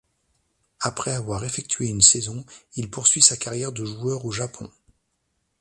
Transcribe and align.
Après 0.79 1.11
avoir 1.11 1.43
effectué 1.45 1.85
une 1.87 2.01
saison, 2.01 2.43
il 2.75 2.89
poursuit 2.89 3.21
sa 3.21 3.37
carrière 3.37 3.71
de 3.71 3.85
joueur 3.85 4.25
au 4.25 4.31
Japon. 4.31 4.67